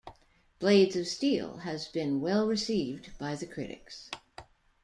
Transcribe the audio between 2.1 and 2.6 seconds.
well